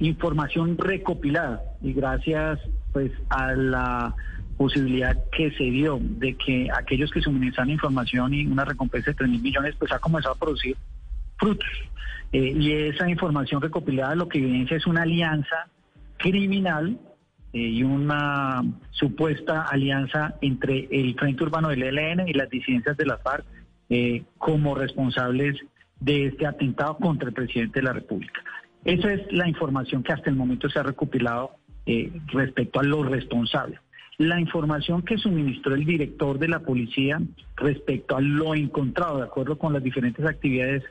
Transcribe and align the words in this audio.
información 0.00 0.76
recopilada 0.76 1.62
y 1.82 1.92
gracias 1.92 2.58
pues 2.92 3.12
a 3.28 3.52
la 3.52 4.14
posibilidad 4.56 5.16
que 5.32 5.50
se 5.52 5.64
dio 5.64 5.98
de 6.00 6.34
que 6.34 6.68
aquellos 6.76 7.10
que 7.10 7.22
suministran 7.22 7.70
información 7.70 8.34
y 8.34 8.46
una 8.46 8.64
recompensa 8.64 9.10
de 9.10 9.16
3 9.16 9.30
mil 9.30 9.42
millones 9.42 9.74
pues 9.78 9.92
ha 9.92 9.98
comenzado 9.98 10.34
a 10.34 10.38
producir 10.38 10.76
frutos. 11.38 11.68
Eh, 12.32 12.52
y 12.56 12.72
esa 12.72 13.08
información 13.08 13.60
recopilada 13.60 14.14
lo 14.14 14.28
que 14.28 14.38
evidencia 14.38 14.76
es 14.76 14.86
una 14.86 15.02
alianza 15.02 15.68
criminal 16.18 16.98
eh, 17.52 17.58
y 17.58 17.82
una 17.82 18.62
supuesta 18.90 19.62
alianza 19.62 20.34
entre 20.40 20.86
el 20.90 21.14
Frente 21.14 21.42
Urbano 21.42 21.68
del 21.68 21.82
ELN 21.82 22.28
y 22.28 22.34
las 22.34 22.48
disidencias 22.48 22.96
de 22.96 23.06
la 23.06 23.18
FARC 23.18 23.44
eh, 23.88 24.22
como 24.38 24.74
responsables 24.74 25.56
de 25.98 26.26
este 26.26 26.46
atentado 26.46 26.96
contra 26.98 27.28
el 27.28 27.34
presidente 27.34 27.80
de 27.80 27.86
la 27.86 27.92
República. 27.92 28.40
Esa 28.84 29.12
es 29.12 29.32
la 29.32 29.48
información 29.48 30.02
que 30.02 30.12
hasta 30.12 30.30
el 30.30 30.36
momento 30.36 30.68
se 30.70 30.78
ha 30.78 30.82
recopilado 30.82 31.50
eh, 31.86 32.10
respecto 32.28 32.80
a 32.80 32.82
lo 32.82 33.02
responsable. 33.02 33.78
La 34.18 34.38
información 34.38 35.02
que 35.02 35.16
suministró 35.16 35.74
el 35.74 35.84
director 35.84 36.38
de 36.38 36.48
la 36.48 36.60
policía 36.60 37.20
respecto 37.56 38.16
a 38.16 38.20
lo 38.20 38.54
encontrado, 38.54 39.18
de 39.18 39.24
acuerdo 39.24 39.58
con 39.58 39.72
las 39.72 39.82
diferentes 39.82 40.24
actividades 40.26 40.82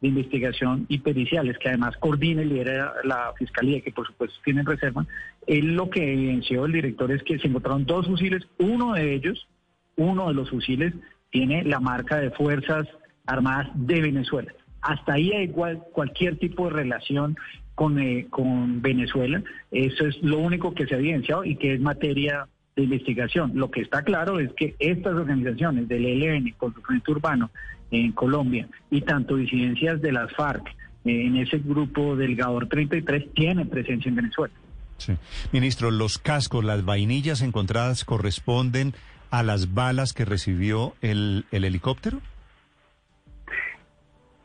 de 0.00 0.08
investigación 0.08 0.86
y 0.88 0.98
periciales, 0.98 1.58
que 1.58 1.68
además 1.68 1.96
coordina 1.98 2.42
y 2.42 2.46
lidera 2.46 2.94
la 3.04 3.32
fiscalía, 3.36 3.80
que 3.80 3.92
por 3.92 4.06
supuesto 4.06 4.38
tienen 4.44 4.64
reserva, 4.64 5.06
él 5.46 5.74
lo 5.74 5.90
que 5.90 6.12
evidenció 6.12 6.66
el 6.66 6.72
director 6.72 7.10
es 7.10 7.22
que 7.24 7.38
se 7.38 7.48
encontraron 7.48 7.84
dos 7.84 8.06
fusiles, 8.06 8.46
uno 8.58 8.94
de 8.94 9.14
ellos, 9.14 9.48
uno 9.96 10.28
de 10.28 10.34
los 10.34 10.50
fusiles, 10.50 10.94
tiene 11.30 11.64
la 11.64 11.80
marca 11.80 12.18
de 12.18 12.30
Fuerzas 12.30 12.86
Armadas 13.26 13.68
de 13.74 14.00
Venezuela. 14.00 14.52
Hasta 14.80 15.14
ahí 15.14 15.32
hay 15.32 15.44
igual, 15.44 15.82
cualquier 15.92 16.36
tipo 16.38 16.66
de 16.66 16.70
relación 16.70 17.36
con, 17.74 17.98
eh, 17.98 18.26
con 18.30 18.82
Venezuela. 18.82 19.42
Eso 19.70 20.06
es 20.06 20.20
lo 20.22 20.38
único 20.38 20.74
que 20.74 20.86
se 20.86 20.94
ha 20.94 20.98
evidenciado 20.98 21.44
y 21.44 21.56
que 21.56 21.74
es 21.74 21.80
materia 21.80 22.48
de 22.76 22.84
investigación. 22.84 23.52
Lo 23.54 23.70
que 23.70 23.82
está 23.82 24.02
claro 24.02 24.40
es 24.40 24.52
que 24.54 24.74
estas 24.78 25.14
organizaciones 25.14 25.88
del 25.88 26.06
ELN 26.06 26.54
con 26.56 26.74
su 26.74 26.80
frente 26.80 27.10
urbano 27.10 27.50
en 27.90 28.12
Colombia 28.12 28.68
y 28.90 29.00
tanto 29.02 29.36
disidencias 29.36 30.00
de 30.00 30.12
las 30.12 30.32
FARC 30.32 30.66
eh, 31.04 31.26
en 31.26 31.36
ese 31.36 31.58
grupo 31.58 32.16
del 32.16 32.36
Gador 32.36 32.68
33 32.68 33.32
tienen 33.34 33.68
presencia 33.68 34.08
en 34.08 34.16
Venezuela. 34.16 34.54
Sí. 34.98 35.14
Ministro, 35.52 35.90
los 35.90 36.18
cascos, 36.18 36.64
las 36.64 36.84
vainillas 36.84 37.40
encontradas 37.42 38.04
corresponden 38.04 38.94
a 39.30 39.42
las 39.42 39.74
balas 39.74 40.12
que 40.12 40.24
recibió 40.24 40.94
el, 41.00 41.44
el 41.50 41.64
helicóptero? 41.64 42.20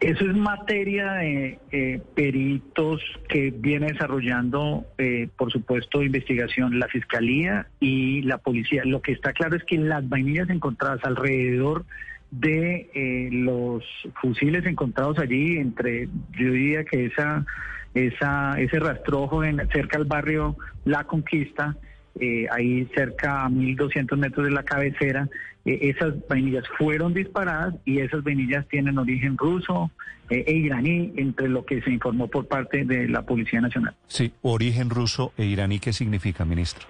Eso 0.03 0.25
es 0.25 0.35
materia 0.35 1.13
de 1.13 1.59
eh, 1.71 2.01
peritos 2.13 3.01
que 3.29 3.51
viene 3.51 3.87
desarrollando, 3.87 4.85
eh, 4.97 5.29
por 5.37 5.49
supuesto, 5.49 6.03
investigación 6.03 6.77
la 6.77 6.89
Fiscalía 6.89 7.67
y 7.79 8.21
la 8.23 8.37
Policía. 8.37 8.83
Lo 8.83 9.01
que 9.01 9.13
está 9.13 9.31
claro 9.31 9.55
es 9.55 9.63
que 9.63 9.77
las 9.77 10.07
vainillas 10.09 10.49
encontradas 10.49 10.99
alrededor 11.05 11.85
de 12.31 12.89
eh, 12.93 13.29
los 13.31 13.85
fusiles 14.21 14.65
encontrados 14.65 15.19
allí, 15.19 15.55
entre, 15.55 16.09
yo 16.37 16.51
diría 16.51 16.83
que 16.83 17.05
esa, 17.05 17.45
esa, 17.93 18.59
ese 18.59 18.79
rastrojo 18.79 19.45
en, 19.45 19.65
cerca 19.69 19.97
al 19.97 20.05
barrio 20.05 20.57
La 20.83 21.05
Conquista, 21.05 21.77
eh, 22.19 22.47
ahí 22.51 22.87
cerca 22.95 23.45
a 23.45 23.49
1.200 23.49 24.17
metros 24.17 24.45
de 24.45 24.51
la 24.51 24.63
cabecera, 24.63 25.27
eh, 25.65 25.79
esas 25.81 26.13
vainillas 26.27 26.63
fueron 26.77 27.13
disparadas 27.13 27.75
y 27.85 27.99
esas 27.99 28.23
vainillas 28.23 28.67
tienen 28.67 28.97
origen 28.97 29.37
ruso 29.37 29.91
eh, 30.29 30.43
e 30.47 30.53
iraní, 30.53 31.13
entre 31.17 31.49
lo 31.49 31.65
que 31.65 31.81
se 31.81 31.89
informó 31.91 32.27
por 32.27 32.47
parte 32.47 32.85
de 32.85 33.07
la 33.07 33.23
Policía 33.23 33.61
Nacional. 33.61 33.95
Sí, 34.07 34.33
origen 34.41 34.89
ruso 34.89 35.33
e 35.37 35.45
iraní, 35.45 35.79
¿qué 35.79 35.93
significa, 35.93 36.45
ministro? 36.45 36.87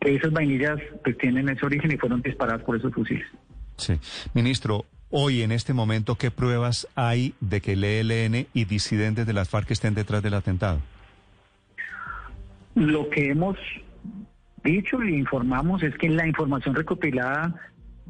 Esas 0.00 0.30
vainillas 0.30 0.78
pues 1.02 1.16
tienen 1.18 1.48
ese 1.48 1.64
origen 1.64 1.90
y 1.90 1.96
fueron 1.96 2.22
disparadas 2.22 2.62
por 2.62 2.76
esos 2.76 2.92
fusiles. 2.92 3.26
Sí, 3.76 3.98
ministro, 4.34 4.84
hoy 5.10 5.42
en 5.42 5.52
este 5.52 5.72
momento, 5.72 6.16
¿qué 6.16 6.30
pruebas 6.30 6.86
hay 6.94 7.34
de 7.40 7.60
que 7.60 7.72
el 7.72 7.84
ELN 7.84 8.46
y 8.52 8.64
disidentes 8.66 9.26
de 9.26 9.32
las 9.32 9.48
FARC 9.48 9.70
estén 9.70 9.94
detrás 9.94 10.22
del 10.22 10.34
atentado? 10.34 10.80
Lo 12.76 13.08
que 13.08 13.30
hemos 13.30 13.56
dicho 14.62 15.02
y 15.02 15.14
informamos 15.14 15.82
es 15.82 15.96
que 15.96 16.10
la 16.10 16.26
información 16.26 16.74
recopilada 16.74 17.54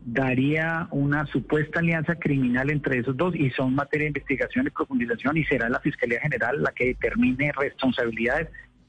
daría 0.05 0.89
una 0.91 1.25
supuesta 1.27 1.79
alianza 1.79 2.17
criminal 2.17 2.71
entre 2.71 2.99
esos 2.99 3.17
dos 3.17 3.37
y 3.37 3.51
son 3.51 3.77
materia 3.77 4.07
de 4.07 4.09
investigación 4.09 4.67
y 4.67 4.71
profundización 4.71 5.37
y 5.37 5.45
será 5.45 5.69
la 5.69 5.79
Fiscalía 5.79 6.21
General 6.21 6.61
la 6.61 6.73
que 6.73 6.87
determine 6.87 7.53
responsabilidades. 7.53 8.49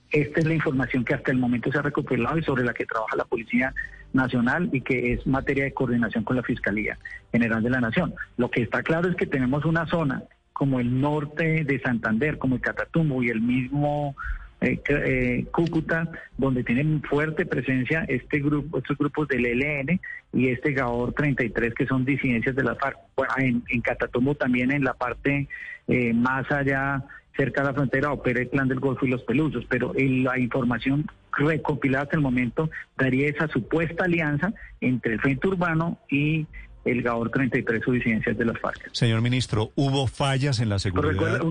Esta 0.10 0.40
es 0.40 0.48
la 0.48 0.56
información 0.56 1.06
que 1.06 1.14
hasta 1.14 1.32
el 1.32 1.38
momento 1.38 1.72
se 1.72 1.78
ha 1.78 1.84
recopilado 1.84 2.40
y 2.40 2.44
sobre 2.44 2.64
la 2.64 2.74
que 2.74 2.88
trabaja 2.88 3.16
la 3.16 3.26
Policía 3.26 3.72
Nacional 4.14 4.72
y 4.74 4.82
que 4.82 5.14
es 5.14 5.28
materia 5.28 5.66
de 5.66 5.76
coordinación 5.76 6.24
con 6.24 6.38
la 6.38 6.44
Fiscalía 6.44 6.98
General 7.32 7.62
de 7.62 7.70
la 7.70 7.82
Nación. 7.82 8.16
Lo 8.38 8.50
que 8.50 8.64
está 8.64 8.82
claro 8.82 9.10
es 9.10 9.16
que 9.16 9.28
tenemos 9.28 9.64
una 9.64 9.86
zona 9.86 10.24
como 10.54 10.80
el 10.80 11.00
norte 11.00 11.64
de 11.66 11.80
Santander, 11.82 12.40
como 12.40 12.56
el 12.56 12.62
Catatumbo 12.62 13.22
y 13.22 13.30
el 13.30 13.42
mismo 13.42 14.16
eh, 14.62 14.82
eh, 14.90 15.46
Cúcuta, 15.52 16.10
donde 16.38 16.64
tienen 16.64 17.02
fuerte 17.04 17.46
presencia 17.46 18.06
este 18.08 18.40
grupo, 18.40 18.80
estos 18.80 18.98
grupos 18.98 19.28
del 19.28 19.46
ELN 19.46 20.00
y 20.34 20.50
este 20.50 20.74
GAOR 20.74 21.14
33 21.14 21.74
que 21.76 21.86
son 21.86 22.06
disidencias 22.06 22.56
de 22.56 22.64
la 22.64 22.76
FARC. 22.76 22.98
Bueno, 23.16 23.34
en, 23.38 23.64
en 23.70 23.82
Catatumbo 23.82 24.36
también 24.36 24.72
en 24.72 24.84
la 24.84 24.94
parte 24.94 25.48
eh, 25.88 26.14
más 26.14 26.50
allá, 26.52 27.04
cerca 27.36 27.62
de 27.62 27.68
la 27.68 27.74
frontera, 27.74 28.12
opera 28.12 28.42
el 28.42 28.48
Plan 28.48 28.68
del 28.68 28.80
Golfo 28.80 29.06
y 29.06 29.10
los 29.10 29.22
Pelusos, 29.24 29.64
pero 29.70 29.94
la 29.96 30.40
información 30.40 31.06
recopilada 31.34 32.06
hasta 32.06 32.16
el 32.16 32.24
momento 32.24 32.70
daría 32.98 33.30
esa 33.30 33.48
supuesta 33.48 34.06
alianza 34.06 34.54
entre 34.82 35.14
el 35.14 35.22
Frente 35.22 35.48
Urbano 35.48 36.00
y 36.10 36.48
el 36.84 37.04
GAOR 37.04 37.30
33 37.30 37.88
o 37.88 37.92
disidencias 37.92 38.38
de 38.38 38.46
las 38.46 38.60
FARC. 38.60 38.90
Señor 38.92 39.22
ministro, 39.22 39.72
¿hubo 39.76 40.08
fallas 40.08 40.60
en 40.60 40.70
la 40.70 40.80
seguridad? 40.80 41.42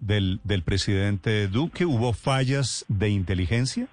Del, 0.00 0.40
del 0.44 0.62
presidente 0.62 1.48
Duque? 1.48 1.84
¿Hubo 1.84 2.12
fallas 2.12 2.84
de 2.88 3.10
inteligencia? 3.10 3.88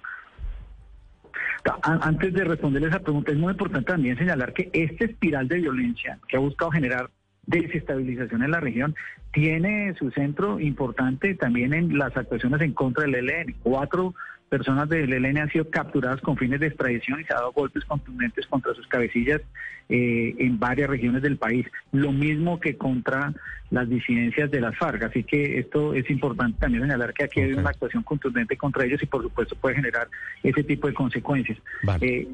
Antes 1.82 2.32
de 2.32 2.44
responderle 2.44 2.88
esa 2.88 3.00
pregunta, 3.00 3.32
es 3.32 3.38
muy 3.38 3.52
importante 3.52 3.92
también 3.92 4.16
señalar 4.16 4.52
que 4.52 4.70
esta 4.72 5.04
espiral 5.04 5.48
de 5.48 5.56
violencia 5.56 6.18
que 6.28 6.36
ha 6.36 6.40
buscado 6.40 6.70
generar 6.70 7.10
desestabilización 7.46 8.42
en 8.42 8.50
la 8.50 8.60
región 8.60 8.94
tiene 9.32 9.94
su 9.98 10.10
centro 10.10 10.60
importante 10.60 11.34
también 11.34 11.74
en 11.74 11.98
las 11.98 12.16
actuaciones 12.16 12.60
en 12.60 12.72
contra 12.72 13.04
del 13.04 13.14
ELN. 13.16 13.54
Cuatro 13.62 14.14
personas 14.48 14.88
del 14.88 15.12
ELN 15.12 15.38
han 15.38 15.50
sido 15.50 15.68
capturadas 15.70 16.20
con 16.20 16.36
fines 16.36 16.60
de 16.60 16.68
extradición 16.68 17.20
y 17.20 17.24
se 17.24 17.32
ha 17.32 17.36
dado 17.36 17.52
golpes 17.52 17.84
contundentes 17.84 18.46
contra 18.46 18.74
sus 18.74 18.86
cabecillas 18.86 19.40
eh, 19.88 20.34
en 20.38 20.58
varias 20.58 20.90
regiones 20.90 21.22
del 21.22 21.36
país. 21.36 21.66
Lo 21.92 22.12
mismo 22.12 22.58
que 22.60 22.76
contra 22.76 23.32
las 23.70 23.88
disidencias 23.88 24.50
de 24.50 24.60
las 24.60 24.76
FARC. 24.76 25.02
Así 25.02 25.24
que 25.24 25.58
esto 25.58 25.94
es 25.94 26.08
importante 26.10 26.58
también 26.58 26.82
señalar 26.84 27.12
que 27.12 27.24
aquí 27.24 27.40
hay 27.40 27.52
una 27.52 27.70
actuación 27.70 28.02
contundente 28.02 28.56
contra 28.56 28.84
ellos 28.84 29.02
y 29.02 29.06
por 29.06 29.22
supuesto 29.22 29.56
puede 29.56 29.76
generar 29.76 30.08
ese 30.42 30.64
tipo 30.64 30.86
de 30.86 30.94
consecuencias. 30.94 31.58
Eh, 32.00 32.28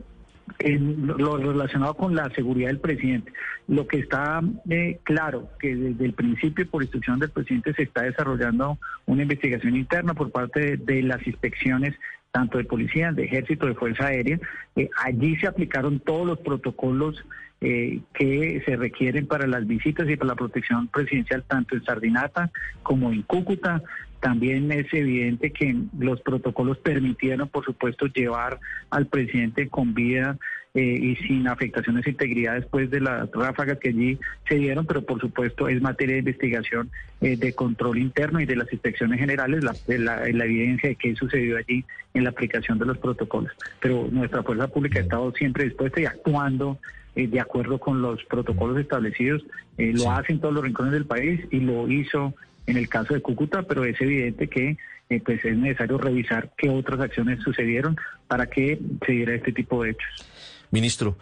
en 0.59 1.07
lo 1.07 1.37
relacionado 1.37 1.95
con 1.95 2.15
la 2.15 2.31
seguridad 2.31 2.69
del 2.69 2.81
presidente. 2.81 3.33
Lo 3.69 3.87
que 3.87 3.99
está 3.99 4.41
eh, 4.69 4.99
claro 5.05 5.49
que 5.59 5.75
desde 5.75 6.05
el 6.05 6.13
principio, 6.13 6.69
por 6.69 6.83
instrucción 6.83 7.19
del 7.19 7.31
presidente, 7.31 7.75
se 7.75 7.83
está 7.83 8.03
desarrollando 8.03 8.79
una 9.07 9.23
investigación 9.23 9.77
interna 9.77 10.15
por 10.15 10.31
parte 10.31 10.77
de, 10.77 11.03
las 11.03 11.27
inspecciones 11.27 11.95
tanto 12.31 12.59
de 12.59 12.65
policía, 12.65 13.13
de 13.13 13.25
ejército, 13.25 13.67
de 13.67 13.75
fuerza 13.75 14.09
aérea. 14.09 14.41
Eh, 14.75 14.91
allí 15.05 15.37
se 15.37 15.47
aplicaron 15.47 16.01
todos 16.01 16.27
los 16.27 16.41
protocolos 16.41 17.25
eh, 17.61 18.01
que 18.13 18.61
se 18.67 18.77
requieren 18.77 19.27
para 19.27 19.47
las 19.47 19.67
visitas 19.67 20.09
y 20.11 20.17
para 20.17 20.31
la 20.31 20.35
protección 20.35 20.89
presidencial, 20.89 21.45
tanto 21.45 21.77
en 21.77 21.85
Sardinata 21.85 22.51
como 22.83 23.13
en 23.13 23.23
Cúcuta. 23.23 23.83
También 24.25 24.73
es 24.73 24.87
evidente 24.95 25.51
que 25.51 25.77
los 25.99 26.19
protocolos 26.23 26.79
permitieron, 26.79 27.47
por 27.47 27.63
supuesto, 27.63 28.07
llevar 28.07 28.59
al 28.89 29.05
presidente 29.05 29.69
con 29.69 29.93
vida 29.93 30.39
eh, 30.73 30.81
y 30.81 31.17
sin 31.17 31.47
afectaciones 31.47 32.07
de 32.07 32.13
integridad 32.13 32.55
después 32.55 32.91
de 32.91 33.03
las 33.03 33.31
ráfagas 33.33 33.77
que 33.81 33.91
allí 33.91 34.19
se 34.49 34.55
dieron, 34.55 34.87
pero 34.87 35.03
por 35.03 35.21
supuesto 35.21 35.69
es 35.69 35.83
materia 35.83 36.15
de 36.15 36.21
investigación 36.21 36.91
eh, 37.21 37.37
de 37.37 37.53
control 37.53 37.99
interno 37.99 38.41
y 38.41 38.47
de 38.47 38.57
las 38.57 38.73
inspecciones 38.73 39.21
generales 39.21 39.63
la, 39.63 39.75
la, 39.89 40.27
la, 40.27 40.45
evidencia 40.47 40.89
de 40.89 40.97
qué 40.97 41.15
sucedió 41.15 41.59
allí 41.59 41.85
en 42.15 42.25
la 42.25 42.31
aplicación 42.31 42.79
de 42.79 42.87
los 42.87 42.97
protocolos. 42.97 43.53
Pero 43.79 44.09
nuestra 44.11 44.43
fuerza 44.43 44.69
pública 44.69 45.01
ha 45.01 45.03
estado 45.03 45.33
siempre 45.33 45.65
dispuesta 45.65 46.01
y 46.01 46.07
actuando 46.07 46.79
eh, 47.15 47.27
de 47.27 47.41
acuerdo 47.41 47.79
con 47.79 48.01
los 48.01 48.25
protocolos 48.25 48.79
establecidos. 48.79 49.45
Eh, 49.77 49.93
lo 49.95 50.11
hace 50.11 50.33
en 50.33 50.41
todos 50.41 50.55
los 50.55 50.65
rincones 50.65 50.93
del 50.93 51.05
país 51.05 51.43
y 51.51 51.61
lo 51.61 51.87
hizo 51.89 52.33
en 52.67 52.77
el 52.77 52.89
caso 52.89 53.15
de 53.15 53.21
Cúcuta, 53.21 53.63
pero 53.63 53.85
es 53.85 54.01
evidente 54.01 54.49
que 54.49 54.77
eh, 55.11 55.21
pues 55.25 55.45
es 55.45 55.57
necesario 55.57 55.99
revisar 55.99 56.53
qué 56.57 56.71
otras 56.71 57.01
acciones 57.01 57.41
sucedieron 57.43 57.97
para 58.27 58.47
que 58.47 58.79
se 59.05 59.13
diera 59.13 59.35
este 59.35 59.53
tipo 59.53 59.83
de 59.83 59.91
hechos. 59.91 60.27
Ministro, 60.71 61.17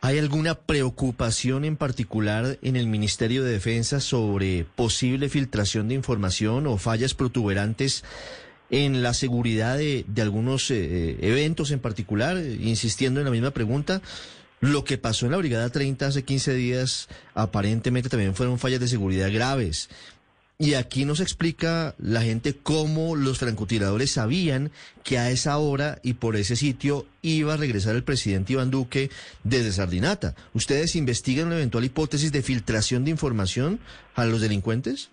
¿hay 0.00 0.18
alguna 0.18 0.54
preocupación 0.54 1.64
en 1.64 1.76
particular 1.76 2.58
en 2.62 2.76
el 2.76 2.86
Ministerio 2.86 3.42
de 3.42 3.52
Defensa 3.52 4.00
sobre 4.00 4.64
posible 4.76 5.28
filtración 5.28 5.88
de 5.88 5.94
información 5.94 6.66
o 6.66 6.78
fallas 6.78 7.14
protuberantes 7.14 8.04
en 8.70 9.02
la 9.02 9.12
seguridad 9.12 9.76
de, 9.76 10.04
de 10.06 10.22
algunos 10.22 10.70
eh, 10.70 11.16
eventos 11.20 11.72
en 11.72 11.80
particular? 11.80 12.36
Insistiendo 12.60 13.20
en 13.20 13.26
la 13.26 13.32
misma 13.32 13.50
pregunta, 13.50 14.02
lo 14.60 14.84
que 14.84 14.98
pasó 14.98 15.26
en 15.26 15.32
la 15.32 15.38
Brigada 15.38 15.68
30 15.68 16.06
hace 16.06 16.24
15 16.24 16.54
días 16.54 17.08
aparentemente 17.34 18.08
también 18.08 18.34
fueron 18.34 18.58
fallas 18.58 18.80
de 18.80 18.88
seguridad 18.88 19.30
graves. 19.32 19.90
Y 20.58 20.72
aquí 20.72 21.04
nos 21.04 21.20
explica 21.20 21.94
la 21.98 22.22
gente 22.22 22.56
cómo 22.56 23.14
los 23.14 23.38
francotiradores 23.38 24.12
sabían 24.12 24.70
que 25.04 25.18
a 25.18 25.28
esa 25.28 25.58
hora 25.58 25.98
y 26.02 26.14
por 26.14 26.34
ese 26.34 26.56
sitio 26.56 27.04
iba 27.20 27.52
a 27.52 27.58
regresar 27.58 27.94
el 27.94 28.04
presidente 28.04 28.54
Iván 28.54 28.70
Duque 28.70 29.10
desde 29.44 29.70
Sardinata. 29.72 30.34
¿Ustedes 30.54 30.96
investigan 30.96 31.48
una 31.48 31.56
eventual 31.56 31.84
hipótesis 31.84 32.32
de 32.32 32.40
filtración 32.40 33.04
de 33.04 33.10
información 33.10 33.80
a 34.14 34.24
los 34.24 34.40
delincuentes? 34.40 35.10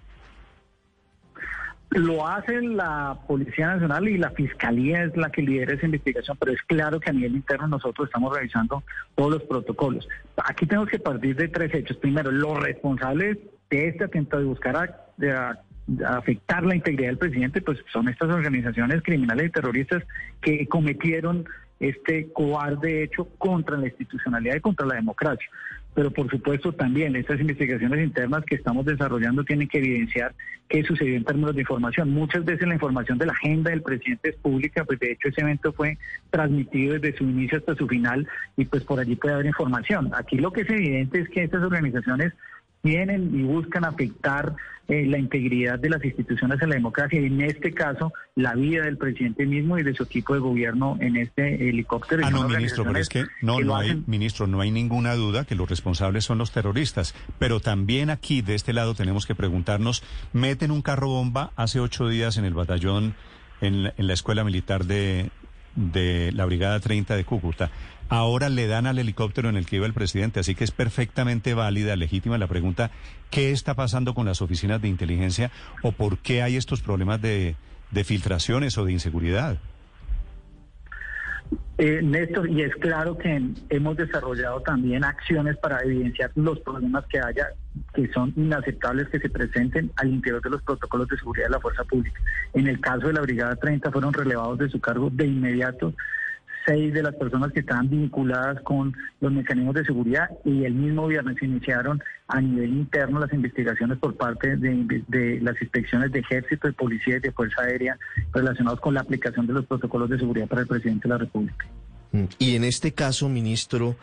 Lo 1.89 2.25
hace 2.25 2.61
la 2.61 3.19
Policía 3.27 3.67
Nacional 3.67 4.07
y 4.07 4.17
la 4.17 4.31
Fiscalía 4.31 5.03
es 5.03 5.17
la 5.17 5.29
que 5.29 5.41
lidera 5.41 5.73
esa 5.73 5.85
investigación, 5.85 6.37
pero 6.39 6.53
es 6.53 6.61
claro 6.63 7.01
que 7.01 7.09
a 7.09 7.13
nivel 7.13 7.35
interno 7.35 7.67
nosotros 7.67 8.07
estamos 8.07 8.33
revisando 8.33 8.81
todos 9.13 9.33
los 9.33 9.43
protocolos. 9.43 10.07
Aquí 10.37 10.65
tenemos 10.65 10.87
que 10.87 10.99
partir 10.99 11.35
de 11.35 11.49
tres 11.49 11.73
hechos. 11.73 11.97
Primero, 11.97 12.31
los 12.31 12.59
responsables 12.63 13.37
de 13.73 13.87
este 13.87 14.03
atentado 14.03 14.43
de 14.43 14.49
buscar 14.49 15.07
de, 15.17 15.33
afectar 16.05 16.63
la 16.63 16.75
integridad 16.75 17.09
del 17.09 17.17
presidente, 17.17 17.61
pues 17.61 17.79
son 17.91 18.07
estas 18.07 18.29
organizaciones 18.29 19.01
criminales 19.01 19.47
y 19.47 19.51
terroristas 19.51 20.03
que 20.41 20.67
cometieron 20.67 21.45
este 21.79 22.31
cobarde 22.31 23.03
hecho 23.03 23.25
contra 23.37 23.75
la 23.77 23.87
institucionalidad 23.87 24.55
y 24.55 24.61
contra 24.61 24.85
la 24.85 24.95
democracia. 24.95 25.47
Pero 25.95 26.11
por 26.11 26.29
supuesto 26.29 26.71
también 26.71 27.15
estas 27.15 27.39
investigaciones 27.39 28.03
internas 28.03 28.45
que 28.45 28.55
estamos 28.55 28.85
desarrollando 28.85 29.43
tienen 29.43 29.67
que 29.67 29.79
evidenciar 29.79 30.33
qué 30.69 30.83
sucedió 30.83 31.15
en 31.15 31.25
términos 31.25 31.53
de 31.53 31.61
información. 31.61 32.11
Muchas 32.11 32.45
veces 32.45 32.67
la 32.67 32.75
información 32.75 33.17
de 33.17 33.25
la 33.25 33.33
agenda 33.33 33.71
del 33.71 33.81
presidente 33.81 34.29
es 34.29 34.35
pública, 34.37 34.85
pues 34.85 34.99
de 34.99 35.11
hecho 35.11 35.27
ese 35.27 35.41
evento 35.41 35.73
fue 35.73 35.97
transmitido 36.29 36.93
desde 36.93 37.17
su 37.17 37.23
inicio 37.25 37.57
hasta 37.57 37.75
su 37.75 37.87
final 37.87 38.27
y 38.55 38.65
pues 38.65 38.83
por 38.83 38.99
allí 38.99 39.15
puede 39.15 39.33
haber 39.35 39.47
información. 39.47 40.11
Aquí 40.15 40.37
lo 40.37 40.51
que 40.51 40.61
es 40.61 40.69
evidente 40.69 41.19
es 41.19 41.29
que 41.29 41.43
estas 41.43 41.63
organizaciones 41.63 42.33
vienen 42.83 43.31
y 43.33 43.43
buscan 43.43 43.85
afectar 43.85 44.55
eh, 44.89 45.05
la 45.05 45.17
integridad 45.17 45.79
de 45.79 45.89
las 45.89 46.03
instituciones 46.03 46.61
en 46.61 46.67
la 46.67 46.75
democracia 46.75 47.21
y 47.21 47.25
en 47.25 47.39
este 47.39 47.73
caso 47.73 48.11
la 48.35 48.53
vida 48.53 48.83
del 48.83 48.97
presidente 48.97 49.45
mismo 49.45 49.79
y 49.79 49.83
de 49.83 49.93
su 49.93 50.03
equipo 50.03 50.33
de 50.33 50.41
gobierno 50.41 50.97
en 50.99 51.15
este 51.15 51.69
helicóptero. 51.69 52.25
Ah, 52.25 52.29
no, 52.29 52.49
ministro, 52.49 52.83
pero 52.83 52.99
es 52.99 53.07
que 53.07 53.23
no, 53.41 53.61
no 53.61 53.77
hay, 53.77 54.03
ministro, 54.05 54.45
no 54.45 54.59
hay 54.59 54.71
ninguna 54.71 55.15
duda 55.15 55.45
que 55.45 55.55
los 55.55 55.69
responsables 55.69 56.25
son 56.25 56.37
los 56.37 56.51
terroristas, 56.51 57.15
pero 57.39 57.61
también 57.61 58.09
aquí 58.09 58.41
de 58.41 58.55
este 58.55 58.73
lado 58.73 58.93
tenemos 58.93 59.25
que 59.25 59.35
preguntarnos, 59.35 60.03
meten 60.33 60.69
un 60.69 60.81
carro 60.81 61.07
bomba 61.07 61.51
hace 61.55 61.79
ocho 61.79 62.09
días 62.09 62.35
en 62.35 62.43
el 62.43 62.53
batallón, 62.53 63.15
en 63.61 63.83
la, 63.83 63.93
en 63.97 64.07
la 64.07 64.13
escuela 64.13 64.43
militar 64.43 64.83
de, 64.83 65.29
de 65.75 66.33
la 66.33 66.45
Brigada 66.45 66.79
30 66.81 67.15
de 67.15 67.23
Cúcuta. 67.23 67.71
Ahora 68.09 68.49
le 68.49 68.67
dan 68.67 68.85
al 68.85 68.99
helicóptero 68.99 69.49
en 69.49 69.55
el 69.55 69.65
que 69.65 69.77
iba 69.77 69.85
el 69.85 69.93
presidente, 69.93 70.39
así 70.39 70.55
que 70.55 70.63
es 70.63 70.71
perfectamente 70.71 71.53
válida, 71.53 71.95
legítima 71.95 72.37
la 72.37 72.47
pregunta, 72.47 72.91
¿qué 73.31 73.51
está 73.51 73.73
pasando 73.73 74.13
con 74.13 74.25
las 74.25 74.41
oficinas 74.41 74.81
de 74.81 74.89
inteligencia 74.89 75.51
o 75.81 75.91
por 75.91 76.17
qué 76.19 76.43
hay 76.43 76.55
estos 76.55 76.81
problemas 76.81 77.21
de, 77.21 77.55
de 77.91 78.03
filtraciones 78.03 78.77
o 78.77 78.85
de 78.85 78.93
inseguridad? 78.93 79.57
Eh, 81.79 82.01
Néstor, 82.03 82.49
y 82.49 82.61
es 82.61 82.75
claro 82.75 83.17
que 83.17 83.41
hemos 83.69 83.97
desarrollado 83.97 84.61
también 84.61 85.03
acciones 85.03 85.57
para 85.57 85.81
evidenciar 85.83 86.31
los 86.35 86.59
problemas 86.59 87.05
que 87.07 87.19
haya, 87.19 87.47
que 87.95 88.07
son 88.13 88.31
inaceptables 88.35 89.09
que 89.09 89.19
se 89.19 89.29
presenten 89.29 89.91
al 89.95 90.09
interior 90.09 90.41
de 90.41 90.51
los 90.51 90.61
protocolos 90.61 91.07
de 91.07 91.17
seguridad 91.17 91.47
de 91.47 91.51
la 91.51 91.59
fuerza 91.59 91.83
pública. 91.83 92.21
En 92.53 92.67
el 92.67 92.79
caso 92.79 93.07
de 93.07 93.13
la 93.13 93.21
Brigada 93.21 93.55
30 93.55 93.91
fueron 93.91 94.13
relevados 94.13 94.59
de 94.59 94.69
su 94.69 94.79
cargo 94.79 95.09
de 95.09 95.25
inmediato 95.25 95.93
seis 96.65 96.93
de 96.93 97.03
las 97.03 97.15
personas 97.15 97.51
que 97.51 97.61
estaban 97.61 97.89
vinculadas 97.89 98.61
con 98.61 98.95
los 99.21 99.31
mecanismos 99.31 99.75
de 99.75 99.85
seguridad 99.85 100.29
y 100.45 100.65
el 100.65 100.73
mismo 100.73 101.07
viernes 101.07 101.41
iniciaron 101.41 102.01
a 102.27 102.41
nivel 102.41 102.69
interno 102.69 103.19
las 103.19 103.33
investigaciones 103.33 103.97
por 103.97 104.15
parte 104.15 104.55
de, 104.55 105.03
de, 105.07 105.41
las 105.41 105.61
inspecciones 105.61 106.11
de 106.11 106.19
ejército, 106.19 106.67
de 106.67 106.73
policía 106.73 107.17
y 107.17 107.19
de 107.19 107.31
fuerza 107.31 107.61
aérea 107.63 107.97
relacionados 108.33 108.79
con 108.79 108.93
la 108.93 109.01
aplicación 109.01 109.47
de 109.47 109.53
los 109.53 109.65
protocolos 109.65 110.09
de 110.09 110.19
seguridad 110.19 110.47
para 110.47 110.61
el 110.61 110.67
presidente 110.67 111.07
de 111.07 111.13
la 111.13 111.17
República. 111.17 111.65
Y 112.37 112.55
en 112.55 112.63
este 112.63 112.93
caso, 112.93 113.27
ministro, 113.27 113.95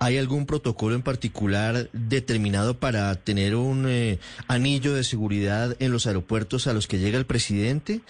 ¿hay 0.00 0.18
algún 0.18 0.44
protocolo 0.44 0.96
en 0.96 1.02
particular 1.02 1.88
determinado 1.92 2.80
para 2.80 3.14
tener 3.14 3.54
un 3.54 3.86
eh, 3.88 4.18
anillo 4.48 4.92
de 4.92 5.04
seguridad 5.04 5.76
en 5.78 5.92
los 5.92 6.08
aeropuertos 6.08 6.66
a 6.66 6.72
los 6.72 6.88
que 6.88 6.98
llega 6.98 7.16
el 7.16 7.26
presidente? 7.26 8.00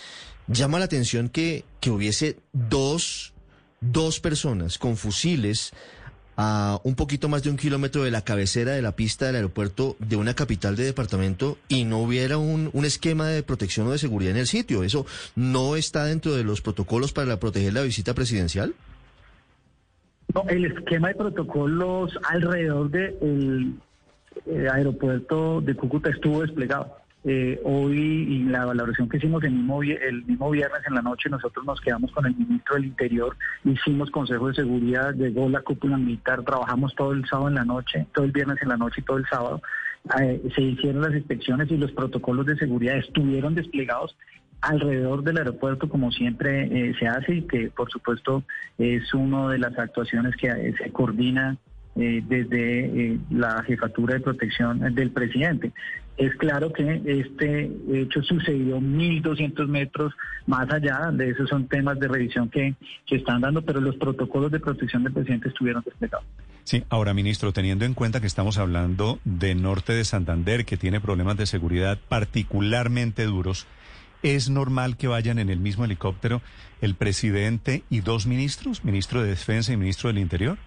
Llama 0.46 0.78
la 0.78 0.86
atención 0.86 1.28
que, 1.28 1.64
que 1.80 1.90
hubiese 1.90 2.38
dos 2.52 3.33
dos 3.92 4.20
personas 4.20 4.78
con 4.78 4.96
fusiles 4.96 5.72
a 6.36 6.80
un 6.82 6.96
poquito 6.96 7.28
más 7.28 7.44
de 7.44 7.50
un 7.50 7.56
kilómetro 7.56 8.02
de 8.02 8.10
la 8.10 8.22
cabecera 8.22 8.72
de 8.72 8.82
la 8.82 8.96
pista 8.96 9.26
del 9.26 9.36
aeropuerto 9.36 9.96
de 10.00 10.16
una 10.16 10.34
capital 10.34 10.74
de 10.74 10.84
departamento 10.84 11.58
y 11.68 11.84
no 11.84 11.98
hubiera 11.98 12.38
un, 12.38 12.70
un, 12.72 12.84
esquema 12.84 13.28
de 13.28 13.42
protección 13.44 13.86
o 13.86 13.92
de 13.92 13.98
seguridad 13.98 14.32
en 14.32 14.38
el 14.38 14.46
sitio. 14.46 14.82
¿Eso 14.82 15.06
no 15.36 15.76
está 15.76 16.04
dentro 16.06 16.34
de 16.34 16.42
los 16.42 16.60
protocolos 16.60 17.12
para 17.12 17.38
proteger 17.38 17.72
la 17.72 17.82
visita 17.82 18.14
presidencial? 18.14 18.74
No, 20.34 20.44
el 20.48 20.64
esquema 20.64 21.08
de 21.08 21.14
protocolos 21.14 22.18
alrededor 22.28 22.90
del 22.90 23.74
de 24.46 24.68
aeropuerto 24.68 25.60
de 25.60 25.74
Cúcuta 25.74 26.10
estuvo 26.10 26.42
desplegado. 26.42 27.03
Eh, 27.26 27.58
hoy, 27.64 27.98
y 27.98 28.42
la 28.44 28.66
valoración 28.66 29.08
que 29.08 29.16
hicimos 29.16 29.42
el 29.44 29.52
mismo, 29.52 29.82
el 29.82 30.24
mismo 30.26 30.50
viernes 30.50 30.82
en 30.86 30.94
la 30.94 31.00
noche, 31.00 31.30
nosotros 31.30 31.64
nos 31.64 31.80
quedamos 31.80 32.12
con 32.12 32.26
el 32.26 32.36
ministro 32.36 32.74
del 32.74 32.84
Interior, 32.84 33.34
hicimos 33.64 34.10
consejo 34.10 34.48
de 34.48 34.54
seguridad, 34.54 35.14
llegó 35.14 35.48
la 35.48 35.62
cúpula 35.62 35.96
militar, 35.96 36.42
trabajamos 36.42 36.94
todo 36.94 37.12
el 37.12 37.26
sábado 37.26 37.48
en 37.48 37.54
la 37.54 37.64
noche, 37.64 38.06
todo 38.12 38.26
el 38.26 38.32
viernes 38.32 38.58
en 38.60 38.68
la 38.68 38.76
noche 38.76 39.00
y 39.00 39.04
todo 39.04 39.16
el 39.16 39.26
sábado. 39.26 39.62
Eh, 40.20 40.42
se 40.54 40.60
hicieron 40.60 41.00
las 41.00 41.14
inspecciones 41.14 41.70
y 41.70 41.78
los 41.78 41.92
protocolos 41.92 42.44
de 42.44 42.56
seguridad 42.56 42.98
estuvieron 42.98 43.54
desplegados 43.54 44.14
alrededor 44.60 45.22
del 45.22 45.38
aeropuerto 45.38 45.88
como 45.88 46.12
siempre 46.12 46.64
eh, 46.64 46.94
se 46.98 47.06
hace 47.06 47.36
y 47.36 47.42
que 47.42 47.70
por 47.70 47.90
supuesto 47.90 48.44
es 48.76 49.12
una 49.14 49.48
de 49.48 49.58
las 49.58 49.78
actuaciones 49.78 50.36
que 50.36 50.74
se 50.78 50.90
coordina 50.90 51.56
eh, 51.96 52.22
desde 52.26 53.12
eh, 53.12 53.18
la 53.30 53.62
jefatura 53.62 54.14
de 54.14 54.20
protección 54.20 54.80
del 54.94 55.10
presidente. 55.10 55.72
Es 56.16 56.34
claro 56.36 56.72
que 56.72 57.02
este 57.04 57.70
hecho 57.92 58.22
sucedió 58.22 58.78
1.200 58.80 59.66
metros 59.66 60.12
más 60.46 60.70
allá, 60.72 61.10
de 61.12 61.30
esos 61.30 61.48
son 61.48 61.66
temas 61.66 61.98
de 61.98 62.06
revisión 62.06 62.48
que, 62.48 62.74
que 63.06 63.16
están 63.16 63.40
dando, 63.40 63.62
pero 63.62 63.80
los 63.80 63.96
protocolos 63.96 64.52
de 64.52 64.60
protección 64.60 65.02
del 65.02 65.12
presidente 65.12 65.48
estuvieron 65.48 65.82
desplegados. 65.84 66.26
Sí, 66.62 66.84
ahora 66.88 67.14
ministro, 67.14 67.52
teniendo 67.52 67.84
en 67.84 67.94
cuenta 67.94 68.20
que 68.20 68.26
estamos 68.26 68.58
hablando 68.58 69.18
de 69.24 69.54
norte 69.54 69.92
de 69.92 70.04
Santander, 70.04 70.64
que 70.64 70.76
tiene 70.76 71.00
problemas 71.00 71.36
de 71.36 71.46
seguridad 71.46 71.98
particularmente 72.08 73.24
duros, 73.24 73.66
¿es 74.22 74.50
normal 74.50 74.96
que 74.96 75.08
vayan 75.08 75.38
en 75.38 75.50
el 75.50 75.58
mismo 75.58 75.84
helicóptero 75.84 76.42
el 76.80 76.94
presidente 76.94 77.82
y 77.90 78.00
dos 78.00 78.26
ministros, 78.26 78.84
ministro 78.84 79.22
de 79.22 79.30
Defensa 79.30 79.72
y 79.72 79.76
ministro 79.76 80.08
del 80.08 80.18
Interior? 80.18 80.58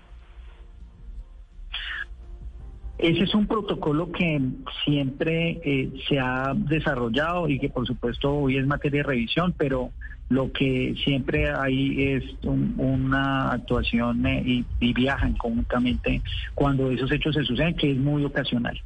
Ese 2.98 3.24
es 3.24 3.36
un 3.36 3.46
protocolo 3.46 4.12
que 4.12 4.42
siempre 4.84 5.62
eh, 5.63 5.92
se 6.10 6.20
ha 6.20 6.54
desarrollado 6.56 7.48
y 7.48 7.60
que 7.60 7.70
por 7.70 7.86
supuesto 7.86 8.34
hoy 8.34 8.58
es 8.58 8.66
materia 8.66 9.01
de 9.04 9.08
revisión, 9.08 9.54
pero 9.56 9.92
lo 10.30 10.51
que 10.51 10.96
siempre 11.04 11.51
hay 11.51 12.13
es 12.13 12.24
un, 12.44 12.74
una 12.77 13.51
actuación 13.51 14.25
eh, 14.25 14.44
y, 14.46 14.66
y, 14.80 14.94
viajan 14.94 15.34
conjuntamente 15.34 16.22
cuando 16.54 16.92
esos 16.92 17.12
hechos 17.12 17.36
se 17.36 17.44
suceden, 17.44 17.75
que 17.75 17.92
es 17.92 17.98
muy 17.98 18.25
ocasional. 18.25 18.82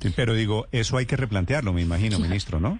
Sí, 0.00 0.12
pero 0.16 0.34
digo, 0.34 0.66
eso 0.72 0.96
hay 0.96 1.06
que 1.06 1.16
replantearlo, 1.16 1.72
me 1.72 1.82
imagino, 1.82 2.18
ministro, 2.18 2.58
¿no? 2.58 2.78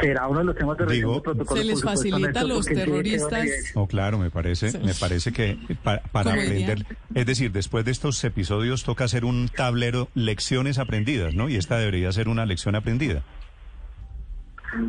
Será 0.00 0.28
uno 0.28 0.40
de 0.40 0.44
los 0.46 0.56
temas 0.56 0.76
de 0.78 0.86
Digo, 0.86 1.22
protocolo. 1.22 1.60
Se 1.60 1.66
les 1.66 1.82
facilita 1.82 2.40
a 2.40 2.44
los 2.44 2.66
terroristas. 2.66 3.46
No, 3.74 3.86
claro, 3.86 4.18
me 4.18 4.30
parece, 4.30 4.78
me 4.78 4.94
parece 4.94 5.32
que 5.32 5.58
para, 5.82 6.02
para 6.02 6.32
aprender, 6.32 6.84
es 7.14 7.26
decir, 7.26 7.52
después 7.52 7.84
de 7.84 7.90
estos 7.90 8.22
episodios 8.24 8.84
toca 8.84 9.04
hacer 9.04 9.24
un 9.24 9.48
tablero 9.48 10.08
lecciones 10.14 10.78
aprendidas, 10.78 11.34
¿no? 11.34 11.48
Y 11.48 11.56
esta 11.56 11.78
debería 11.78 12.12
ser 12.12 12.28
una 12.28 12.46
lección 12.46 12.74
aprendida. 12.74 13.22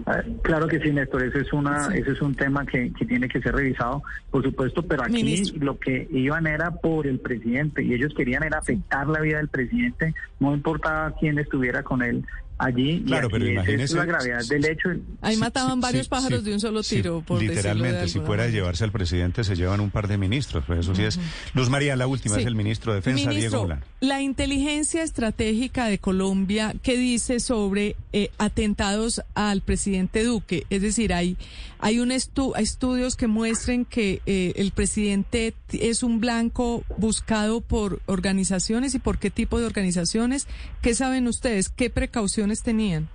Ah, 0.05 0.21
Claro 0.41 0.67
que 0.67 0.79
sí, 0.79 0.91
Néstor, 0.91 1.23
ese 1.23 1.41
es 1.41 1.53
una, 1.53 1.87
ese 1.93 2.11
es 2.11 2.21
un 2.21 2.33
tema 2.35 2.65
que, 2.65 2.91
que 2.93 3.05
tiene 3.05 3.27
que 3.27 3.41
ser 3.41 3.55
revisado, 3.55 4.01
por 4.31 4.43
supuesto, 4.43 4.81
pero 4.83 5.03
aquí 5.03 5.23
Ministro. 5.23 5.63
lo 5.63 5.79
que 5.79 6.07
iban 6.11 6.47
era 6.47 6.71
por 6.71 7.07
el 7.07 7.19
presidente 7.19 7.83
y 7.83 7.93
ellos 7.93 8.13
querían 8.15 8.43
era 8.43 8.57
afectar 8.57 9.07
la 9.07 9.19
vida 9.21 9.37
del 9.37 9.47
presidente, 9.47 10.13
no 10.39 10.53
importaba 10.53 11.13
quién 11.19 11.37
estuviera 11.39 11.83
con 11.83 12.01
él 12.01 12.25
allí. 12.57 13.03
Claro, 13.05 13.27
y 13.27 13.31
pero 13.31 13.45
es 13.45 13.51
imagínese- 13.51 13.95
la 13.97 14.05
gravedad 14.05 14.39
del 14.47 14.65
hecho. 14.65 14.89
Ahí 15.21 15.35
Sí, 15.35 15.39
mataban 15.41 15.75
sí, 15.75 15.79
varios 15.81 16.05
sí, 16.05 16.09
pájaros 16.09 16.39
sí, 16.39 16.45
de 16.45 16.53
un 16.53 16.59
solo 16.59 16.83
sí, 16.83 16.95
tiro, 16.97 17.21
por 17.25 17.39
de 17.39 17.47
Literalmente, 17.47 18.07
si 18.07 18.19
fuera 18.19 18.43
a 18.43 18.47
llevarse 18.47 18.83
al 18.83 18.91
presidente, 18.91 19.43
se 19.43 19.55
llevan 19.55 19.79
un 19.79 19.91
par 19.91 20.07
de 20.07 20.17
ministros, 20.17 20.63
pues 20.65 20.79
eso 20.79 20.95
sí 20.95 21.03
es. 21.03 21.19
Luz 21.53 21.69
María, 21.69 21.95
la 21.95 22.07
última 22.07 22.35
Sí. 22.35 22.41
es 22.41 22.47
el 22.47 22.55
ministro 22.55 22.93
de 22.93 22.99
Defensa, 22.99 23.29
Ministro, 23.29 23.65
Diego. 23.65 23.81
La 24.01 24.21
inteligencia 24.21 25.03
estratégica 25.03 25.87
de 25.87 25.97
Colombia, 25.99 26.73
¿qué 26.83 26.97
dice 26.97 27.39
sobre 27.39 27.95
eh, 28.13 28.29
atentados 28.37 29.21
al 29.33 29.61
presidente 29.61 30.23
Duque? 30.23 30.65
Es 30.69 30.81
decir, 30.81 31.13
hay, 31.13 31.37
hay 31.79 31.99
un 31.99 32.09
estu- 32.11 32.53
hay 32.55 32.63
estudios 32.63 33.15
que 33.15 33.27
muestren 33.27 33.83
que 33.85 34.21
eh, 34.25 34.53
el 34.55 34.71
presidente 34.71 35.53
es 35.73 36.03
un 36.03 36.19
blanco 36.19 36.83
buscado 36.97 37.61
por 37.61 38.01
organizaciones 38.05 38.95
y 38.95 38.99
por 38.99 39.17
qué 39.17 39.29
tipo 39.31 39.59
de 39.59 39.65
organizaciones. 39.65 40.47
¿Qué 40.81 40.93
saben 40.93 41.27
ustedes? 41.27 41.69
¿Qué 41.69 41.89
precauciones 41.89 42.44
tenían? 42.63 43.07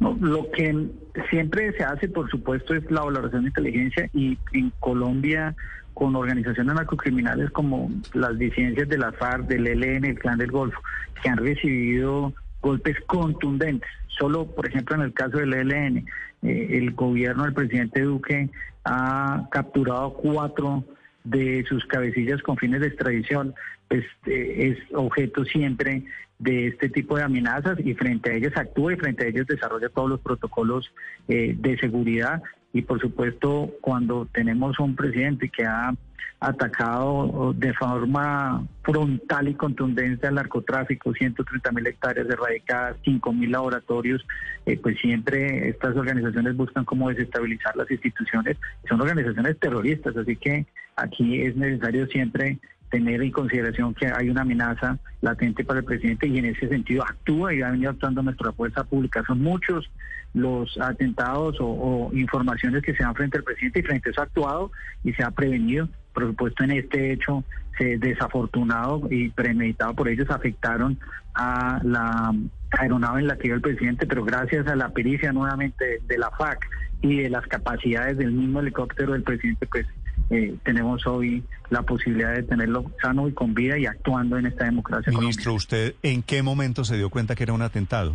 No, 0.00 0.16
lo 0.20 0.50
que 0.52 0.88
siempre 1.30 1.72
se 1.72 1.82
hace, 1.82 2.08
por 2.08 2.30
supuesto, 2.30 2.74
es 2.74 2.88
la 2.90 3.02
valoración 3.02 3.42
de 3.42 3.48
inteligencia 3.48 4.08
y 4.12 4.38
en 4.52 4.72
Colombia 4.78 5.56
con 5.94 6.14
organizaciones 6.14 6.74
narcocriminales 6.74 7.50
como 7.50 7.90
las 8.14 8.38
disidencias 8.38 8.88
de 8.88 8.98
la 8.98 9.10
FARC, 9.10 9.48
del 9.48 9.66
ELN, 9.66 10.04
el 10.04 10.18
Clan 10.18 10.38
del 10.38 10.52
Golfo, 10.52 10.80
que 11.20 11.28
han 11.28 11.38
recibido 11.38 12.32
golpes 12.60 12.96
contundentes. 13.06 13.90
Solo, 14.06 14.46
por 14.46 14.68
ejemplo, 14.68 14.94
en 14.94 15.02
el 15.02 15.12
caso 15.12 15.38
del 15.38 15.52
ELN, 15.52 16.06
eh, 16.42 16.68
el 16.70 16.92
gobierno 16.92 17.44
del 17.44 17.54
presidente 17.54 18.02
Duque 18.02 18.48
ha 18.84 19.48
capturado 19.50 20.14
cuatro 20.14 20.84
de 21.24 21.64
sus 21.68 21.84
cabecillas 21.86 22.40
con 22.42 22.56
fines 22.56 22.80
de 22.80 22.86
extradición, 22.86 23.54
pues 23.88 24.04
eh, 24.26 24.76
es 24.76 24.94
objeto 24.94 25.44
siempre 25.44 26.04
de 26.38 26.68
este 26.68 26.88
tipo 26.88 27.16
de 27.16 27.24
amenazas 27.24 27.78
y 27.84 27.94
frente 27.94 28.30
a 28.30 28.34
ellas 28.34 28.52
actúa 28.56 28.92
y 28.92 28.96
frente 28.96 29.24
a 29.24 29.28
ellas 29.28 29.46
desarrolla 29.46 29.88
todos 29.88 30.08
los 30.08 30.20
protocolos 30.20 30.92
eh, 31.28 31.54
de 31.58 31.78
seguridad 31.78 32.42
y 32.72 32.82
por 32.82 33.00
supuesto 33.00 33.72
cuando 33.80 34.26
tenemos 34.32 34.78
un 34.78 34.94
presidente 34.94 35.48
que 35.48 35.64
ha 35.64 35.94
atacado 36.40 37.52
de 37.56 37.74
forma 37.74 38.64
frontal 38.82 39.48
y 39.48 39.54
contundente 39.54 40.26
al 40.26 40.36
narcotráfico, 40.36 41.12
130 41.12 41.72
mil 41.72 41.86
hectáreas 41.86 42.28
erradicadas, 42.28 42.96
5 43.04 43.32
mil 43.32 43.50
laboratorios, 43.50 44.24
eh, 44.64 44.78
pues 44.80 44.98
siempre 45.00 45.68
estas 45.68 45.96
organizaciones 45.96 46.56
buscan 46.56 46.84
cómo 46.84 47.08
desestabilizar 47.08 47.76
las 47.76 47.90
instituciones. 47.90 48.56
Son 48.88 49.00
organizaciones 49.00 49.58
terroristas, 49.58 50.16
así 50.16 50.36
que 50.36 50.66
aquí 50.94 51.42
es 51.42 51.56
necesario 51.56 52.06
siempre 52.06 52.58
tener 52.90 53.22
en 53.22 53.30
consideración 53.30 53.94
que 53.94 54.06
hay 54.06 54.30
una 54.30 54.42
amenaza 54.42 54.98
latente 55.20 55.64
para 55.64 55.80
el 55.80 55.84
presidente 55.84 56.26
y 56.26 56.38
en 56.38 56.46
ese 56.46 56.68
sentido 56.68 57.02
actúa 57.02 57.54
y 57.54 57.62
ha 57.62 57.70
venido 57.70 57.90
actuando 57.90 58.22
nuestra 58.22 58.52
fuerza 58.52 58.84
pública. 58.84 59.22
Son 59.26 59.42
muchos 59.42 59.90
los 60.34 60.78
atentados 60.78 61.56
o, 61.60 62.10
informaciones 62.12 62.82
que 62.82 62.94
se 62.94 63.02
dan 63.02 63.14
frente 63.14 63.38
al 63.38 63.44
presidente 63.44 63.80
y 63.80 63.82
frente 63.82 64.08
a 64.08 64.12
eso 64.12 64.20
ha 64.20 64.24
actuado 64.24 64.70
y 65.04 65.12
se 65.12 65.22
ha 65.22 65.30
prevenido. 65.30 65.88
Por 66.12 66.26
supuesto, 66.26 66.64
en 66.64 66.72
este 66.72 67.12
hecho 67.12 67.44
se 67.76 67.98
desafortunado 67.98 69.06
y 69.10 69.30
premeditado 69.30 69.94
por 69.94 70.08
ellos 70.08 70.28
afectaron 70.30 70.98
a 71.34 71.80
la 71.84 72.34
aeronave 72.72 73.20
en 73.20 73.28
la 73.28 73.36
que 73.36 73.46
iba 73.46 73.56
el 73.56 73.62
presidente, 73.62 74.06
pero 74.06 74.24
gracias 74.24 74.66
a 74.66 74.76
la 74.76 74.88
pericia 74.90 75.32
nuevamente 75.32 76.00
de 76.06 76.18
la 76.18 76.30
FAC 76.30 76.66
y 77.00 77.22
de 77.22 77.30
las 77.30 77.46
capacidades 77.46 78.18
del 78.18 78.32
mismo 78.32 78.60
helicóptero 78.60 79.12
del 79.12 79.22
presidente, 79.22 79.66
pues 79.66 79.86
eh, 80.30 80.56
tenemos 80.62 81.06
hoy 81.06 81.42
la 81.70 81.82
posibilidad 81.82 82.34
de 82.34 82.42
tenerlo 82.42 82.84
sano 83.00 83.28
y 83.28 83.32
con 83.32 83.54
vida 83.54 83.78
y 83.78 83.86
actuando 83.86 84.36
en 84.36 84.46
esta 84.46 84.64
democracia. 84.64 85.12
Ministro, 85.12 85.54
¿usted 85.54 85.94
en 86.02 86.22
qué 86.22 86.42
momento 86.42 86.84
se 86.84 86.96
dio 86.96 87.10
cuenta 87.10 87.34
que 87.34 87.44
era 87.44 87.52
un 87.52 87.62
atentado? 87.62 88.14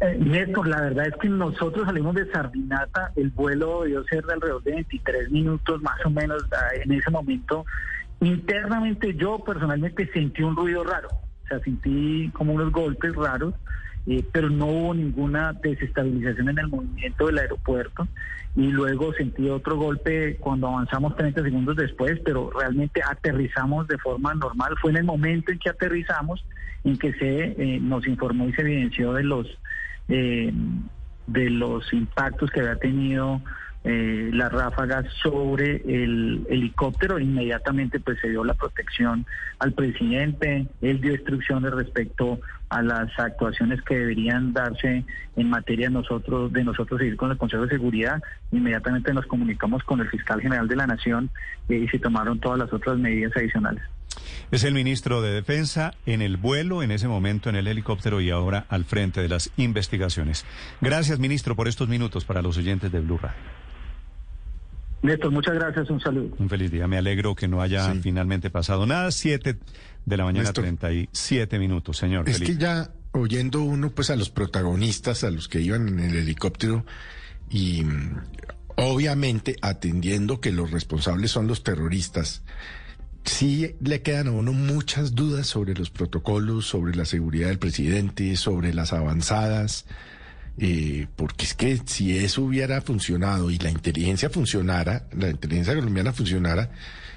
Eh, 0.00 0.16
Néstor, 0.18 0.68
la 0.68 0.80
verdad 0.80 1.08
es 1.08 1.14
que 1.20 1.28
nosotros 1.28 1.84
salimos 1.86 2.14
de 2.14 2.30
Sardinata, 2.30 3.12
el 3.16 3.30
vuelo 3.30 3.82
debió 3.82 4.04
ser 4.04 4.24
de 4.24 4.34
alrededor 4.34 4.62
de 4.62 4.72
23 4.72 5.30
minutos 5.30 5.82
más 5.82 5.98
o 6.04 6.10
menos 6.10 6.44
ah, 6.52 6.68
en 6.82 6.92
ese 6.92 7.10
momento. 7.10 7.66
Internamente 8.20 9.14
yo 9.14 9.40
personalmente 9.44 10.08
sentí 10.12 10.42
un 10.42 10.56
ruido 10.56 10.84
raro, 10.84 11.08
o 11.08 11.48
sea, 11.48 11.58
sentí 11.60 12.30
como 12.32 12.52
unos 12.52 12.72
golpes 12.72 13.14
raros, 13.14 13.54
eh, 14.08 14.24
pero 14.32 14.48
no 14.48 14.66
hubo 14.66 14.94
ninguna 14.94 15.52
desestabilización 15.52 16.48
en 16.48 16.58
el 16.58 16.68
movimiento 16.68 17.26
del 17.26 17.38
aeropuerto. 17.38 18.08
Y 18.56 18.68
luego 18.68 19.12
sentí 19.12 19.48
otro 19.50 19.76
golpe 19.76 20.36
cuando 20.40 20.68
avanzamos 20.68 21.14
30 21.14 21.42
segundos 21.42 21.76
después, 21.76 22.18
pero 22.24 22.50
realmente 22.50 23.02
aterrizamos 23.06 23.86
de 23.86 23.98
forma 23.98 24.34
normal. 24.34 24.74
Fue 24.80 24.90
en 24.90 24.96
el 24.96 25.04
momento 25.04 25.52
en 25.52 25.58
que 25.58 25.68
aterrizamos 25.68 26.44
en 26.84 26.96
que 26.96 27.12
se 27.14 27.44
eh, 27.44 27.78
nos 27.80 28.06
informó 28.06 28.48
y 28.48 28.52
se 28.54 28.62
evidenció 28.62 29.12
de 29.12 29.24
los 29.24 29.46
eh, 30.08 30.52
de 31.26 31.50
los 31.50 31.92
impactos 31.92 32.50
que 32.50 32.60
había 32.60 32.76
tenido 32.76 33.42
eh, 33.90 34.28
las 34.34 34.52
ráfagas 34.52 35.06
sobre 35.22 35.76
el 35.86 36.46
helicóptero. 36.50 37.18
Inmediatamente 37.18 37.98
pues 38.00 38.20
se 38.20 38.28
dio 38.28 38.44
la 38.44 38.52
protección 38.52 39.24
al 39.60 39.72
presidente, 39.72 40.66
él 40.82 41.00
dio 41.00 41.14
instrucciones 41.14 41.72
respecto 41.72 42.38
a 42.68 42.82
las 42.82 43.18
actuaciones 43.18 43.80
que 43.80 43.96
deberían 43.96 44.52
darse 44.52 45.04
en 45.36 45.48
materia 45.48 45.86
de 45.86 45.94
nosotros, 45.94 46.52
de 46.52 46.64
nosotros 46.64 47.00
seguir 47.00 47.16
con 47.16 47.30
el 47.30 47.38
Consejo 47.38 47.62
de 47.62 47.70
Seguridad. 47.70 48.22
Inmediatamente 48.52 49.14
nos 49.14 49.24
comunicamos 49.24 49.82
con 49.84 50.00
el 50.00 50.10
fiscal 50.10 50.42
general 50.42 50.68
de 50.68 50.76
la 50.76 50.86
Nación 50.86 51.30
eh, 51.70 51.76
y 51.76 51.88
se 51.88 51.98
tomaron 51.98 52.40
todas 52.40 52.58
las 52.58 52.70
otras 52.70 52.98
medidas 52.98 53.34
adicionales. 53.36 53.82
Es 54.50 54.64
el 54.64 54.74
ministro 54.74 55.22
de 55.22 55.32
Defensa 55.32 55.94
en 56.04 56.20
el 56.20 56.36
vuelo, 56.36 56.82
en 56.82 56.90
ese 56.90 57.08
momento 57.08 57.48
en 57.48 57.56
el 57.56 57.68
helicóptero 57.68 58.20
y 58.20 58.28
ahora 58.28 58.66
al 58.68 58.84
frente 58.84 59.22
de 59.22 59.28
las 59.28 59.50
investigaciones. 59.56 60.44
Gracias, 60.82 61.18
ministro, 61.18 61.56
por 61.56 61.68
estos 61.68 61.88
minutos 61.88 62.26
para 62.26 62.42
los 62.42 62.58
oyentes 62.58 62.92
de 62.92 63.00
Blue 63.00 63.16
Radio. 63.16 63.57
Néstor, 65.02 65.30
muchas 65.30 65.54
gracias, 65.54 65.88
un 65.90 66.00
saludo. 66.00 66.34
Un 66.38 66.48
feliz 66.48 66.70
día. 66.70 66.88
Me 66.88 66.98
alegro 66.98 67.34
que 67.34 67.46
no 67.48 67.60
haya 67.62 67.92
Sí. 67.92 68.00
finalmente 68.02 68.50
pasado 68.50 68.84
nada. 68.86 69.10
Siete 69.12 69.56
de 70.06 70.16
la 70.16 70.24
mañana, 70.24 70.44
Néstor. 70.44 70.64
37 70.64 71.58
minutos, 71.58 71.96
señor. 71.96 72.28
Es 72.28 72.38
Felipe. 72.38 72.54
que 72.54 72.58
ya 72.64 72.90
oyendo 73.12 73.62
uno 73.62 73.90
pues 73.90 74.10
a 74.10 74.16
los 74.16 74.30
protagonistas, 74.30 75.22
a 75.24 75.30
los 75.30 75.48
que 75.48 75.60
iban 75.60 75.88
en 75.88 76.00
el 76.00 76.16
helicóptero 76.16 76.84
y 77.48 77.84
mm, 77.84 78.16
obviamente 78.76 79.56
atendiendo 79.62 80.40
que 80.40 80.52
los 80.52 80.70
responsables 80.70 81.30
son 81.30 81.46
los 81.46 81.62
terroristas, 81.62 82.42
sí 83.24 83.74
le 83.80 84.02
quedan 84.02 84.28
a 84.28 84.32
uno 84.32 84.52
muchas 84.52 85.14
dudas 85.14 85.46
sobre 85.46 85.74
los 85.74 85.90
protocolos, 85.90 86.66
sobre 86.66 86.94
la 86.96 87.04
seguridad 87.04 87.48
del 87.48 87.58
presidente, 87.58 88.36
sobre 88.36 88.74
las 88.74 88.92
avanzadas. 88.92 89.86
Eh, 90.58 91.06
porque 91.16 91.44
es 91.44 91.54
que 91.54 91.80
si 91.86 92.16
eso 92.16 92.42
hubiera 92.42 92.80
funcionado 92.80 93.50
y 93.50 93.58
la 93.58 93.70
inteligencia 93.70 94.30
funcionara, 94.30 95.06
la 95.16 95.28
inteligencia 95.30 95.74
colombiana 95.74 96.12
funcionara, 96.12 96.70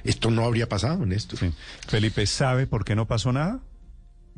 esto 0.03 0.31
no 0.31 0.45
habría 0.45 0.67
pasado, 0.69 1.05
Néstor. 1.05 1.39
Sí. 1.39 1.51
Felipe, 1.87 2.25
¿sabe 2.25 2.67
por 2.67 2.83
qué 2.85 2.95
no 2.95 3.07
pasó 3.07 3.31
nada? 3.31 3.59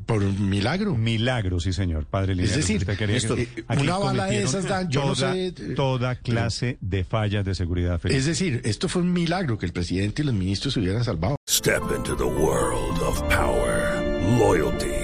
Por 0.06 0.22
un 0.24 0.50
milagro. 0.50 0.96
Milagro, 0.96 1.60
sí, 1.60 1.72
señor, 1.72 2.04
padre 2.06 2.34
Linares. 2.34 2.56
decir, 2.56 2.78
Usted 2.78 2.98
quería 2.98 3.16
esto, 3.16 3.36
que- 3.36 3.42
eh, 3.42 3.64
aquí 3.68 3.82
una 3.84 3.96
bala 3.96 4.26
de 4.26 4.42
esas 4.42 4.64
dan, 4.64 4.90
yo 4.90 5.06
no 5.06 5.14
toda, 5.14 5.32
sé, 5.32 5.52
toda 5.76 6.14
clase 6.16 6.78
de 6.80 7.04
fallas 7.04 7.44
de 7.44 7.54
seguridad. 7.54 8.00
Felipe. 8.00 8.18
Es 8.18 8.26
decir, 8.26 8.60
esto 8.64 8.88
fue 8.88 9.02
un 9.02 9.12
milagro 9.12 9.56
que 9.56 9.66
el 9.66 9.72
presidente 9.72 10.22
y 10.22 10.24
los 10.24 10.34
ministros 10.34 10.74
se 10.74 10.80
hubieran 10.80 11.04
salvado. 11.04 11.36
Step 11.48 11.80
into 11.96 12.16
the 12.16 12.24
world 12.24 13.00
of 13.02 13.20
power, 13.28 14.02
loyalty, 14.38 15.03